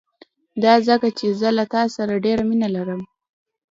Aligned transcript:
دا 0.63 0.73
ځکه 0.87 1.07
چې 1.17 1.27
زه 1.39 1.49
له 1.57 1.65
تا 1.73 1.81
سره 1.95 2.13
ډېره 2.25 2.43
مينه 2.49 2.67
لرم. 2.75 3.01